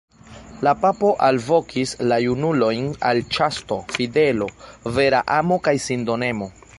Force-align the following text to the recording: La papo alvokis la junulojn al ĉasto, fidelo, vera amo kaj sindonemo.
La 0.67 0.71
papo 0.85 1.11
alvokis 1.27 1.91
la 2.11 2.17
junulojn 2.23 2.89
al 3.11 3.21
ĉasto, 3.37 3.77
fidelo, 3.99 4.49
vera 4.97 5.21
amo 5.39 5.63
kaj 5.69 5.79
sindonemo. 5.89 6.53